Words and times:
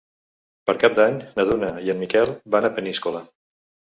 Per 0.69 0.73
Cap 0.83 0.95
d'Any 0.99 1.19
na 1.39 1.45
Duna 1.51 1.69
i 1.89 1.93
en 1.95 2.01
Miquel 2.05 2.33
van 2.55 2.65
a 2.71 2.75
Peníscola. 2.79 3.25